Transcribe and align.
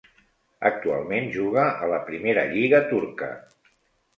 Actualment 0.69 1.27
juga 1.35 1.65
a 1.65 1.91
la 1.93 1.99
primera 2.09 2.47
lliga 2.55 2.81
turca. 2.95 3.29